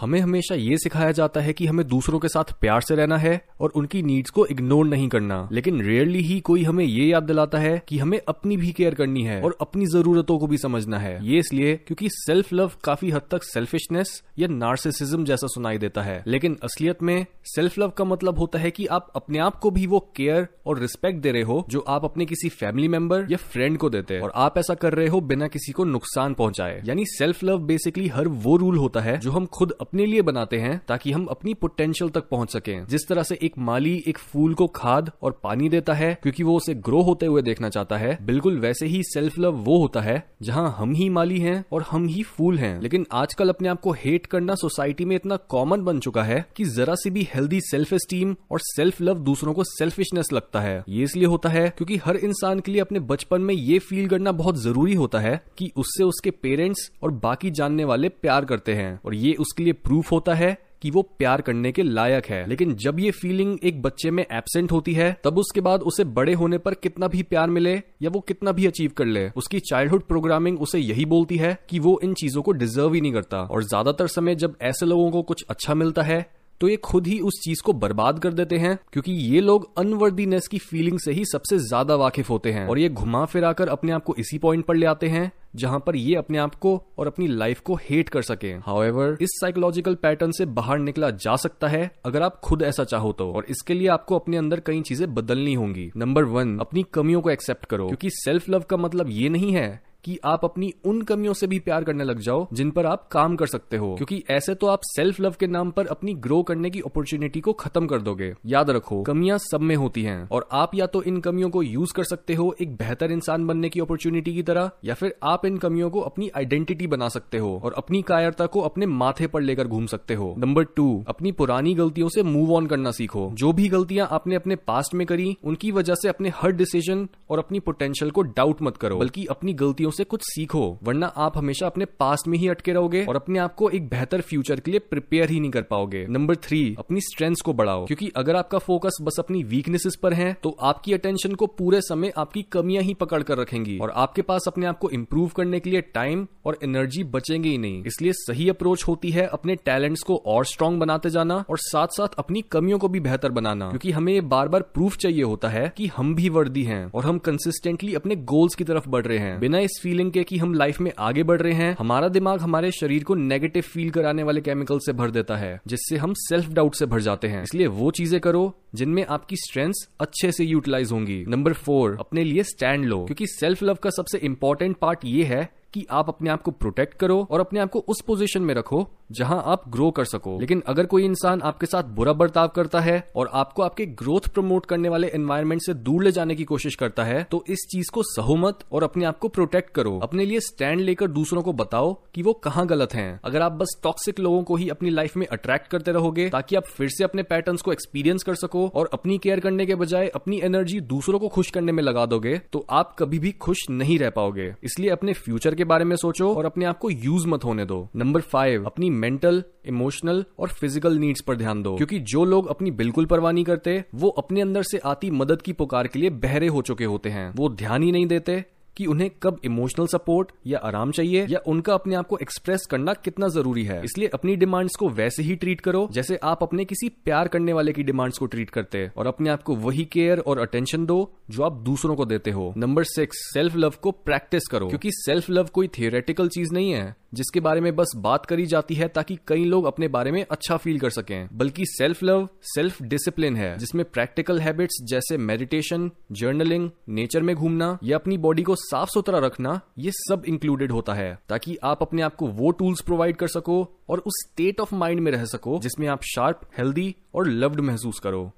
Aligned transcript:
हमें 0.00 0.20
हमेशा 0.20 0.54
ये 0.54 0.76
सिखाया 0.78 1.12
जाता 1.12 1.40
है 1.40 1.52
कि 1.52 1.66
हमें 1.66 1.86
दूसरों 1.86 2.18
के 2.18 2.28
साथ 2.28 2.52
प्यार 2.60 2.80
से 2.80 2.94
रहना 2.94 3.16
है 3.16 3.40
और 3.60 3.70
उनकी 3.70 4.02
नीड्स 4.02 4.30
को 4.30 4.46
इग्नोर 4.46 4.86
नहीं 4.86 5.08
करना। 5.08 5.48
लेकिन 5.52 5.80
रेयरली 5.82 6.22
ही 6.22 6.40
कोई 6.40 6.62
हमें 6.62 6.84
ये 6.84 7.04
याद 7.04 7.22
दिलाता 7.22 7.58
है 7.58 7.82
कि 7.88 7.98
हमें 7.98 8.18
अपनी 8.28 8.56
भी 8.56 8.72
केयर 8.72 8.94
करनी 8.94 9.22
है 9.22 9.40
और 9.42 9.56
अपनी 9.60 9.86
जरूरतों 9.86 10.38
को 10.38 10.46
भी 10.46 10.58
समझना 10.58 10.98
है। 10.98 11.18
ये 11.26 11.38
इसलिए 11.38 11.76
क्योंकि 11.76 12.08
सेल्फ 12.08 12.52
लव 12.52 12.72
काफ़ी 12.84 13.10
हद 13.10 13.22
तक 13.30 13.42
सेल्फिशनेस 13.42 14.22
या 14.38 14.48
नार्सिसिज्म 14.48 15.24
जैसा 15.24 15.46
सुनाई 15.46 15.78
देता 15.78 16.02
है। 16.02 16.22
लेकिन 16.26 16.56
असलियत 16.64 17.02
में 17.02 17.26
सेल्फ 17.44 17.78
लव 17.78 17.88
का 17.88 18.04
मतलब 18.04 18.38
होता 18.38 18.58
है 18.58 18.70
कि 18.70 18.86
आप 18.86 19.12
अपने 19.16 19.38
आप 19.38 19.56
को 19.56 19.70
भी 19.70 19.86
वो 19.86 20.00
केयर 20.16 20.46
और 20.66 20.78
रिस्पेक्ट 20.78 21.20
दे 21.20 21.32
रहे 21.32 21.42
हो 21.42 21.64
जो 21.68 21.80
आप 21.80 22.04
अपने 22.04 22.26
किसी 22.26 22.48
फैमिली 22.48 22.88
मेंबर 22.88 23.26
या 23.30 23.36
फ्रेंड 23.36 23.78
को 23.78 23.90
देते 23.90 24.14
हैं। 24.14 24.20
और 24.20 24.32
आप 24.34 24.58
ऐसा 24.58 24.74
कर 24.74 24.92
रहे 24.92 25.08
हो 25.08 25.20
बिना 25.20 25.48
किसी 25.48 25.72
को 25.72 25.84
नुकसान 25.84 26.34
पहुँचाए। 26.34 26.82
यानी 26.84 27.04
सेल्फ 27.06 27.44
लव 27.44 27.58
बेसिकली 27.58 28.08
हर 28.08 28.28
वो 28.28 28.56
रूल 28.56 28.76
होता 28.76 29.00
है 29.00 29.18
जो 29.18 29.30
हम 29.30 29.46
खुद 29.46 29.74
अपने 29.86 30.06
लिए 30.06 30.22
बनाते 30.22 30.58
हैं 30.58 30.80
ताकि 30.88 31.12
हम 31.12 31.24
अपनी 31.26 31.52
पोटेंशियल 31.54 32.10
तक 32.10 32.28
पहुँच 32.28 32.52
सकें। 32.52 32.86
जिस 32.86 33.06
तरह 33.08 33.22
से 33.22 33.38
एक 33.42 33.58
माली 33.58 33.92
एक 34.08 34.18
फूल 34.18 34.54
को 34.54 34.66
खाद 34.66 35.10
और 35.22 35.40
पानी 35.44 35.68
देता 35.68 35.94
है, 35.94 36.12
क्योंकि 36.22 36.42
वो 36.42 36.56
उसे 36.56 36.74
ग्रो 36.76 37.00
होते 37.02 37.26
हुए 37.26 37.42
देखना 37.42 37.68
चाहता 37.68 37.96
है, 37.96 38.18
बिल्कुल 38.22 38.58
वैसे 38.58 38.86
ही 38.86 39.02
सेल्फ 39.04 39.38
लव 39.38 39.54
वो 39.64 39.78
होता 39.78 40.00
है, 40.00 40.16
जहाँ 40.42 40.74
हम 40.78 40.94
ही 40.94 41.08
माली 41.08 41.38
हैं 41.38 41.64
और 41.72 41.84
हम 41.90 42.06
ही 42.06 42.22
फूल 42.22 42.58
हैं। 42.58 42.80
लेकिन 42.80 43.06
आजकल 43.12 43.48
अपने 43.48 43.68
आप 43.68 43.80
को 43.80 43.92
हेट 43.94 44.26
करना 44.26 44.54
सोसाइटी 44.54 45.04
में 45.04 45.14
इतना 45.16 45.36
कॉमन 45.48 45.82
बन 45.82 46.00
चुका 46.00 46.22
है 46.22 46.44
कि 46.56 46.64
जरा 46.66 46.94
सी 46.94 47.10
भी 47.10 47.26
हेल्दी 47.34 47.60
सेल्फ 47.60 47.94
स्टीम 47.94 48.34
और 48.50 48.60
सेल्फ 48.62 49.00
लव 49.00 49.18
दूसरों 49.20 49.52
को 49.54 49.64
सेल्फिशनेस 49.64 50.32
लगता 50.32 50.60
है। 50.60 50.82
ये 50.88 51.04
इसलिए 51.04 51.26
होता 51.26 51.48
है 51.48 51.68
क्योंकि 51.68 51.96
हर 51.96 52.16
इंसान 52.18 52.60
के 52.60 52.72
लिए 52.72 52.80
अपने 52.80 53.00
बचपन 53.06 53.40
में 53.40 53.54
ये 53.54 53.78
फील 53.80 54.08
करना 54.08 54.32
बहुत 54.34 54.62
ज़रूरी 54.62 54.94
होता 54.94 55.20
है 55.20 55.40
कि 55.58 55.70
उससे 55.76 56.04
उसके 56.04 56.30
पेरेंट्स 56.32 56.90
और 57.02 57.10
बाकी 57.22 57.50
जानने 57.50 57.84
वाले 57.84 58.08
प्यार 58.08 58.44
करते 58.44 58.74
हैं 58.74 58.98
और 59.04 59.14
ये 59.14 59.32
उसके 59.40 59.64
लिए 59.64 59.72
प्रूफ 59.78 60.12
होता 60.12 60.34
है 60.34 60.56
कि 60.82 60.90
वो 60.90 61.02
प्यार 61.18 61.40
करने 61.40 61.70
के 61.72 61.82
लायक 61.82 62.26
है। 62.26 62.46
लेकिन 62.48 62.74
जब 62.76 62.98
ये 63.00 63.10
फीलिंग 63.10 63.58
एक 63.64 63.80
बच्चे 63.82 64.10
में 64.10 64.22
एबसेंट 64.22 64.72
होती 64.72 64.92
है, 64.92 65.16
तब 65.24 65.38
उसके 65.38 65.60
बाद 65.60 65.82
उसे 65.82 66.04
बड़े 66.04 66.32
होने 66.32 66.58
पर 66.58 66.74
कितना 66.74 67.08
भी 67.08 67.22
प्यार 67.22 67.50
मिले 67.50 67.74
या 68.02 68.10
वो 68.10 68.20
कितना 68.20 68.52
भी 68.52 68.66
अचीव 68.66 68.90
कर 68.96 69.04
ले, 69.04 69.28
उसकी 69.36 69.60
चाइल्डहुड 69.60 70.02
प्रोग्रामिंग 70.02 70.60
उसे 70.60 70.78
यही 70.78 71.04
बोलती 71.04 71.36
है 71.36 71.56
कि 71.70 71.78
वो 71.78 71.98
इन 72.02 72.14
चीज़ों 72.14 72.42
को 72.42 72.52
डिजर्व 72.52 72.94
ही 72.94 73.00
नहीं 73.00 73.12
करता। 73.12 73.42
और 73.42 73.64
ज़्यादातर 73.64 74.06
समय 74.08 74.34
जब 74.34 74.56
ऐसे 74.62 74.86
लोगों 74.86 75.10
को 75.10 75.22
कुछ 75.22 75.44
अच्छा 75.50 75.74
मिलता 75.74 76.02
है 76.02 76.24
तो 76.60 76.68
ये 76.68 76.76
खुद 76.76 77.06
ही 77.06 77.18
उस 77.20 77.40
चीज़ 77.44 77.62
को 77.62 77.72
बर्बाद 77.74 78.18
कर 78.18 78.32
देते 78.32 78.56
हैं, 78.58 78.78
क्योंकि 78.92 79.12
ये 79.12 79.40
लोग 79.40 79.68
अनवर्दीनेस 79.78 80.46
की 80.48 80.58
फीलिंग 80.60 80.98
से 80.98 81.12
ही 81.12 81.24
सबसे 81.24 81.58
ज़्यादा 81.58 81.94
वाकिफ 81.94 82.30
होते 82.30 82.52
हैं। 82.52 82.66
और 82.68 82.78
ये 82.78 82.88
घुमा 82.88 83.24
फिराकर 83.24 83.68
अपने 83.68 83.92
आप 83.92 84.04
को 84.04 84.14
इसी 84.18 84.38
पॉइंट 84.38 84.64
पर 84.66 84.76
ले 84.76 84.86
आते 84.86 85.08
हैं, 85.08 85.30
जहाँ 85.56 85.78
पर 85.86 85.96
ये 85.96 86.14
अपने 86.14 86.38
आप 86.38 86.54
को 86.54 86.80
और 86.98 87.06
अपनी 87.06 87.26
लाइफ 87.28 87.60
को 87.60 87.74
हेट 87.82 88.08
कर 88.08 88.22
सके। 88.22 88.52
हाउएवर 88.66 89.16
इस 89.20 89.38
साइकोलॉजिकल 89.40 89.94
पैटर्न 89.94 90.32
से 90.32 90.46
बाहर 90.46 90.78
निकला 90.78 91.10
जा 91.10 91.36
सकता 91.36 91.68
है, 91.68 91.90
अगर 92.06 92.22
आप 92.22 92.40
खुद 92.40 92.62
ऐसा 92.62 92.84
चाहो 92.84 93.12
तो। 93.12 93.30
और 93.32 93.46
इसके 93.48 93.74
लिए 93.74 93.88
आपको 93.88 94.18
अपने 94.18 94.36
अंदर 94.36 94.60
कई 94.60 94.80
चीज़ें 94.82 95.12
बदलनी 95.14 95.54
होंगी। 95.54 95.90
नंबर 95.96 96.24
वन 96.26 96.58
अपनी 96.58 96.84
कमियों 96.94 97.20
को 97.20 97.30
एक्सेप्ट 97.30 97.64
करो, 97.64 97.86
क्योंकि 97.86 98.10
सेल्फ 98.14 98.48
लव 98.48 98.64
का 98.70 98.76
मतलब 98.76 99.10
ये 99.10 99.28
नहीं 99.28 99.52
है 99.52 99.68
कि 100.06 100.18
आप 100.24 100.44
अपनी 100.44 100.72
उन 100.84 101.02
कमियों 101.02 101.32
से 101.32 101.46
भी 101.46 101.58
प्यार 101.58 101.84
करने 101.84 102.04
लग 102.04 102.18
जाओ, 102.18 102.46
जिन 102.52 102.70
पर 102.70 102.86
आप 102.86 103.08
काम 103.08 103.36
कर 103.36 103.46
सकते 103.46 103.76
हो। 103.76 103.94
क्योंकि 103.94 104.24
ऐसे 104.30 104.54
तो 104.54 104.66
आप 104.66 104.80
सेल्फ 104.82 105.20
लव 105.20 105.34
के 105.40 105.46
नाम 105.46 105.70
पर 105.70 105.86
अपनी 105.86 106.14
ग्रो 106.14 106.42
करने 106.42 106.70
की 106.70 106.80
अपॉर्चुनिटी 106.80 107.40
को 107.40 107.52
खत्म 107.52 107.86
कर 107.86 108.00
दोगे। 108.00 108.34
याद 108.46 108.70
रखो, 108.70 109.02
कमियाँ 109.02 109.38
सब 109.38 109.60
में 109.60 109.76
होती 109.76 110.02
हैं, 110.02 110.28
और 110.32 110.48
आप 110.52 110.74
या 110.74 110.86
तो 110.86 111.02
इन 111.02 111.20
कमियों 111.20 111.50
को 111.50 111.62
यूज़ 111.62 111.94
कर 111.94 112.04
सकते 112.04 112.34
हो 112.34 112.54
एक 112.60 112.76
बेहतर 112.76 113.12
इंसान 113.12 113.46
बनने 113.46 113.68
की 113.68 113.80
अपॉर्चुनिटी 113.80 114.34
की 114.34 114.42
तरह, 114.42 114.70
या 114.84 114.94
फिर 114.94 115.14
आप 115.22 115.46
इन 115.46 115.56
कमियों 115.56 115.90
को 115.90 116.00
अपनी 116.00 116.28
आइडेंटिटी 116.36 116.86
बना 116.86 117.08
सकते 117.08 117.38
हो, 117.38 117.60
और 117.64 117.72
अपनी 117.72 118.02
कायरता 118.02 118.46
को 118.46 118.60
अपने 118.60 118.86
माथे 118.86 119.26
पर 119.26 119.40
लेकर 119.40 119.66
घूम 119.66 119.86
सकते 119.86 120.14
हो। 120.14 120.34
नंबर 120.38 120.64
टू 120.64 121.04
अपनी 121.08 121.32
पुरानी 121.32 121.74
गलतियों 121.74 122.08
से 122.08 122.22
मूव 122.22 122.54
ऑन 122.54 122.66
करना 122.66 122.90
सीखो। 122.90 123.30
जो 123.32 123.52
भी 123.52 123.68
गलतियाँ 123.68 124.08
आपने 124.10 124.34
अपने 124.34 124.56
पास्ट 124.56 124.94
में 124.94 125.06
करी, 125.06 125.36
उनकी 125.44 125.70
वजह 125.70 125.94
से 125.94 126.08
अपने 126.08 126.32
हर 126.36 126.52
डिसीज़न 126.52 127.08
और 127.30 127.38
अपनी 127.38 127.60
पोटेंशियल 127.60 128.10
को 128.10 128.22
डाउट 128.22 128.62
मत 128.62 128.76
करो, 128.76 128.96
बल्कि 128.96 129.24
अपनी 129.24 129.52
गलतियों 129.52 129.90
से 129.96 130.04
कुछ 130.04 130.22
सीखो, 130.24 130.78
वरना 130.82 131.06
आप 131.16 131.38
हमेशा 131.38 131.66
अपने 131.66 131.84
पास्ट 132.00 132.28
में 132.28 132.38
ही 132.38 132.48
अटके 132.48 132.72
रहोगे 132.72 133.04
और 133.04 133.16
अपने 133.16 133.38
आप 133.38 133.54
को 133.54 133.70
एक 133.70 133.88
बेहतर 133.88 134.20
फ्यूचर 134.20 134.60
के 134.60 134.70
लिए 134.70 134.80
प्रिपेयर 134.80 135.30
ही 135.30 135.40
नहीं 135.40 135.50
कर 135.50 135.62
पाओगे। 135.62 136.04
नंबर 136.08 136.36
थ्री 136.38 136.74
अपनी 136.78 137.00
स्ट्रेंथ 137.02 137.34
को 137.44 137.52
बढ़ाओ, 137.52 137.84
क्योंकि 137.86 138.10
अगर 138.16 138.36
आपका 138.36 138.58
फोकस 138.58 138.98
बस 139.02 139.16
अपनी 139.18 139.42
वीकनेसेस 139.44 139.96
पर 140.02 140.12
है 140.12 140.32
तो 140.42 140.56
आपकी 140.62 140.92
अटेंशन 140.92 141.34
को 141.34 141.46
पूरे 141.48 141.80
समय 141.80 142.12
आपकी 142.18 142.42
कमियाँ 142.52 142.82
ही 142.82 142.94
पकड़ 142.94 143.22
कर 143.22 143.38
रखेंगी 143.38 143.78
और 143.78 143.90
आपके 143.96 144.22
पास 144.22 144.44
अपने 144.46 144.66
आप 144.66 144.78
को 144.78 144.90
इम्प्रूव 144.90 145.28
करने 145.36 145.60
के 145.60 145.70
लिए 145.70 145.80
टाइम 145.94 146.26
और 146.46 146.58
एनर्जी 146.62 147.04
बचेंगे 147.04 147.48
ही 147.48 147.58
नहीं। 147.58 147.82
इसलिए 147.84 148.12
सही 148.12 148.48
अप्रोच 148.48 148.84
होती 148.88 149.10
है 149.10 149.26
अपने 149.26 149.54
टैलेंट्स 149.56 150.02
को 150.02 150.16
और 150.26 150.44
स्ट्रांग 150.44 150.78
बनाते 150.80 151.10
जाना 151.10 151.44
और 151.50 151.58
साथ 151.58 151.88
साथ 151.88 152.14
अपनी 152.18 152.42
कमियों 152.42 152.78
को 152.78 152.88
भी 152.88 153.00
बेहतर 153.00 153.30
बनाना। 153.30 153.68
क्योंकि 153.68 153.90
हमें 153.90 154.28
बार 154.28 154.48
बार 154.48 154.62
प्रूफ 154.74 154.96
चाहिए 154.96 155.22
होता 155.22 155.48
है 155.48 155.72
कि 155.76 155.86
हम 155.86 156.14
भी 156.14 156.28
वर्दी 156.28 156.62
हैं 156.62 156.84
और 156.94 157.04
हम 157.04 157.18
कंसिस्टेंटली 157.18 157.94
अपने 157.94 158.16
गोल्स 158.26 158.54
की 158.54 158.64
तरफ़ 158.64 158.88
बढ़ 158.88 159.06
रहे 159.06 159.18
हैं। 159.18 159.38
बिना 159.40 159.58
इस 159.58 159.78
फीलिंग 159.82 160.12
के 160.12 160.24
कि 160.24 160.38
हम 160.38 160.54
लाइफ 160.54 160.80
में 160.80 160.90
आगे 160.98 161.22
बढ़ 161.22 161.40
रहे 161.40 161.52
हैं, 161.52 161.76
हमारा 161.78 162.08
दिमाग 162.08 162.40
हमारे 162.40 162.70
शरीर 162.70 163.04
को 163.04 163.14
नेगेटिव 163.14 163.62
फील 163.62 163.90
कराने 163.90 164.22
वाले 164.22 164.40
केमिकल 164.40 164.78
से 164.78 164.92
भर 164.92 165.10
देता 165.10 165.36
है, 165.36 165.60
जिससे 165.66 165.96
हम 165.96 166.14
सेल्फ 166.18 166.48
डाउट 166.48 166.74
से 166.74 166.86
भर 166.86 167.00
जाते 167.00 167.28
हैं। 167.28 167.42
इसलिए 167.42 167.66
वो 167.66 167.90
चीज़ें 167.90 168.20
करो 168.20 168.52
जिनमें 168.74 169.04
आपकी 169.06 169.36
स्ट्रेंथ 169.36 169.72
अच्छे 170.00 170.32
से 170.32 170.44
यूटिलाइज 170.44 170.92
होंगी। 170.92 171.24
नंबर 171.28 171.52
फोर 171.52 171.96
अपने 172.00 172.24
लिए 172.24 172.42
स्टैंड 172.42 172.84
लो, 172.84 173.04
क्योंकि 173.04 173.26
सेल्फ 173.26 173.62
लव 173.62 173.74
का 173.74 173.90
सबसे 173.90 174.18
इंपॉर्टेंट 174.18 174.76
पार्ट 174.76 175.04
ये 175.04 175.24
है 175.24 175.48
कि 175.76 175.86
आप 175.90 176.08
अपने 176.08 176.30
आप 176.30 176.42
को 176.42 176.50
प्रोटेक्ट 176.50 176.94
करो 176.98 177.16
और 177.30 177.40
अपने 177.40 177.60
आप 177.60 177.70
को 177.70 177.78
उस 177.88 178.00
पोजीशन 178.00 178.42
में 178.42 178.54
रखो 178.54 178.78
जहाँ 179.10 179.42
आप 179.46 179.62
ग्रो 179.68 179.90
कर 179.90 180.04
सको। 180.04 180.38
लेकिन 180.40 180.62
अगर 180.66 180.86
कोई 180.86 181.04
इंसान 181.04 181.40
आपके 181.42 181.66
साथ 181.66 181.84
बुरा 181.96 182.12
बर्ताव 182.12 182.48
करता 182.48 182.80
है 182.80 182.96
और 183.16 183.30
आपको 183.32 183.62
आपके 183.62 183.86
ग्रोथ 183.96 184.28
प्रमोट 184.28 184.66
करने 184.66 184.88
वाले 184.88 185.08
एनवायरमेंट 185.14 185.62
से 185.62 185.74
दूर 185.74 186.04
ले 186.04 186.12
जाने 186.12 186.34
की 186.34 186.44
कोशिश 186.44 186.74
करता 186.74 187.04
है 187.04 187.22
तो 187.30 187.44
इस 187.48 187.66
चीज़ 187.70 187.90
को 187.94 188.02
सहमत 188.04 188.64
और 188.72 188.84
अपने 188.84 189.04
आप 189.04 189.18
को 189.18 189.28
प्रोटेक्ट 189.28 189.70
करो। 189.70 189.98
अपने 190.02 190.24
लिए 190.24 190.40
स्टैंड 190.40 190.80
लेकर 190.80 191.08
दूसरों 191.08 191.42
को 191.42 191.52
बताओ 191.54 191.92
कि 192.14 192.22
वो 192.22 192.32
कहाँ 192.44 192.66
गलत 192.66 192.94
हैं। 192.94 193.20
अगर 193.24 193.42
आप 193.42 193.52
बस 193.52 193.76
टॉक्सिक 193.82 194.20
लोगों 194.20 194.42
को 194.42 194.56
ही 194.56 194.68
अपनी 194.68 194.90
लाइफ 194.90 195.16
में 195.16 195.26
अट्रैक्ट 195.26 195.66
करते 195.66 195.92
रहोगे, 195.92 196.28
ताकि 196.30 196.56
आप 196.56 196.66
फिर 196.66 196.88
से 196.88 197.04
अपने 197.04 197.22
पैटर्न 197.22 197.56
को 197.56 197.72
एक्सपीरियंस 197.72 198.22
कर 198.22 198.34
सको 198.34 198.66
और 198.68 198.90
अपनी 198.92 199.18
केयर 199.18 199.40
करने 199.40 199.66
के 199.66 199.74
बजाय 199.74 200.08
अपनी 200.08 200.40
एनर्जी 200.44 200.80
दूसरों 200.86 201.18
को 201.18 201.28
खुश 201.28 201.50
करने 201.50 201.72
में 201.72 201.82
लगा 201.82 202.06
दोगे 202.06 202.36
तो 202.52 202.64
आप 202.70 202.94
कभी 202.98 203.18
भी 203.18 203.30
खुश 203.32 203.64
नहीं 203.70 203.98
रह 203.98 204.10
पाओगे। 204.10 204.52
इसलिए 204.64 204.90
अपने 204.90 205.12
फ्यूचर 205.14 205.54
के 205.54 205.64
बारे 205.64 205.84
में 205.84 205.96
सोचो 205.96 206.32
और 206.34 206.46
अपने 206.46 206.64
आप 206.64 206.78
को 206.78 206.90
यूज़ 206.90 207.26
मत 207.28 207.44
होने 207.44 207.64
दो। 207.64 207.88
नंबर 207.96 208.20
फाइव 208.22 208.64
अपनी 208.66 208.90
मेंटल 208.96 209.42
इमोशनल 209.66 210.24
और 210.38 210.48
फ़िज़िकल 210.50 210.98
नीड्स 210.98 211.20
पर 211.20 211.36
ध्यान 211.36 211.62
दो। 211.62 211.76
क्योंकि 211.76 211.98
जो 211.98 212.24
लोग 212.24 212.48
अपनी 212.48 212.70
बिल्कुल 212.70 213.06
परवाह 213.06 213.32
नहीं 213.32 213.44
करते, 213.44 213.82
वो 213.94 214.08
अपने 214.08 214.40
अंदर 214.40 214.62
से 214.62 214.78
आती 214.84 215.10
मदद 215.10 215.42
की 215.42 215.52
पुकार 215.52 215.86
के 215.86 215.98
लिए 215.98 216.10
बहरे 216.10 216.46
हो 216.46 216.62
चुके 216.62 216.84
होते 216.84 217.10
हैं। 217.10 217.32
वो 217.36 217.48
ध्यान 217.48 217.82
ही 217.82 217.92
नहीं 217.92 218.06
देते 218.06 218.44
कि 218.76 218.86
उन्हें 218.86 219.10
कब 219.22 219.38
इमोशनल 219.44 219.86
सपोर्ट 219.86 220.32
या 220.46 220.58
आराम 220.58 220.90
चाहिए 220.90 221.26
या 221.26 221.38
उनका 221.46 221.74
अपने 221.74 221.94
आप 221.94 222.06
को 222.06 222.18
एक्सप्रेस 222.18 222.66
करना 222.70 222.92
कितना 222.94 223.28
ज़रूरी 223.28 223.62
है। 223.64 223.80
इसलिए 223.84 224.08
अपनी 224.08 224.34
डिमांड्स 224.36 224.74
को 224.76 224.88
वैसे 224.88 225.22
ही 225.22 225.36
ट्रीट 225.36 225.60
करो 225.60 225.88
जैसे 225.92 226.18
आप 226.22 226.42
अपने 226.42 226.64
किसी 226.64 226.88
प्यार 227.04 227.28
करने 227.28 227.52
वाले 227.52 227.72
की 227.72 227.82
डिमांड्स 227.82 228.18
को 228.18 228.26
ट्रीट 228.26 228.50
करते 228.50 228.86
और 228.96 229.06
अपने 229.06 229.30
आप 229.30 229.42
को 229.42 229.54
वही 229.56 229.84
केयर 229.84 230.18
और 230.18 230.38
अटेंशन 230.38 230.84
दो 230.86 230.98
जो 231.30 231.42
आप 231.42 231.52
दूसरों 231.62 231.96
को 231.96 232.04
देते 232.04 232.30
हो। 232.30 232.52
नंबर 232.56 232.84
सिक्स 232.84 233.16
सेल्फ 233.34 233.56
लव 233.56 233.74
को 233.82 233.90
प्रैक्टिस 233.90 234.48
करो। 234.50 234.68
क्योंकि 234.68 234.90
सेल्फ 234.92 235.30
लव 235.30 235.48
कोई 235.52 235.68
थियोरेटिकल 235.68 236.28
चीज़ 236.28 236.52
नहीं 236.52 236.70
है। 236.70 236.94
जिसके 237.14 237.40
बारे 237.40 237.60
में 237.60 237.74
बस 237.76 237.92
बात 237.96 238.26
करी 238.26 238.46
जाती 238.46 238.74
है 238.74 238.88
ताकि 238.88 239.18
कई 239.28 239.44
लोग 239.44 239.64
अपने 239.64 239.88
बारे 239.88 240.10
में 240.10 240.24
अच्छा 240.30 240.56
फील 240.56 240.78
कर 240.78 240.90
सकें। 240.90 241.28
बल्कि 241.32 241.66
सेल्फ 241.66 242.02
लव 242.02 242.28
सेल्फ 242.42 242.82
डिसिप्लिन 242.82 243.36
है, 243.36 243.56
जिसमें 243.58 243.84
प्रैक्टिकल 243.84 244.40
हैबिट्स 244.40 244.78
जैसे 244.84 245.16
मेडिटेशन 245.16 245.90
जर्नलिंग 246.12 246.70
नेचर 246.88 247.22
में 247.22 247.34
घूमना 247.36 247.78
या 247.84 247.98
अपनी 247.98 248.18
बॉडी 248.18 248.42
को 248.42 248.54
साफ़ 248.56 248.88
सुथरा 248.88 249.18
रखना, 249.18 249.60
ये 249.78 249.90
सब 249.90 250.22
इंक्लूडेड 250.28 250.72
होता 250.72 250.94
है, 250.94 251.18
ताकि 251.28 251.56
आप 251.64 251.82
अपने 251.82 252.02
आप 252.02 252.14
को 252.14 252.26
वो 252.26 252.50
टूल्स 252.50 252.80
प्रोवाइड 252.80 253.16
कर 253.16 253.28
सको 253.28 253.62
और 253.88 253.98
उस 253.98 254.14
स्टेट 254.26 254.60
ऑफ़ 254.60 254.74
माइंड 254.74 255.00
में 255.00 255.12
रह 255.12 255.24
सको 255.24 255.58
जिसमें 255.62 255.86
आप 255.88 256.02
शार्प 256.04 256.40
हेल्दी 256.58 256.94
और 257.14 257.28
लव्ड 257.28 257.60
महसूस 257.60 257.98
करो। 257.98 258.30